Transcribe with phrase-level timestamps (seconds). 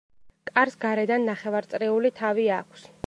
[0.51, 2.89] კარს გარედან ნახევარწრიული თავი აქვს.